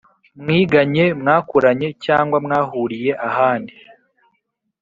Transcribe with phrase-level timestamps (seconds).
[0.39, 3.75] mwiganye mwakuranye cg mwahuriye ahandi